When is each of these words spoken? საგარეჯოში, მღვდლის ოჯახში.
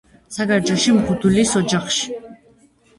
საგარეჯოში, 0.37 0.95
მღვდლის 0.97 1.55
ოჯახში. 1.63 2.21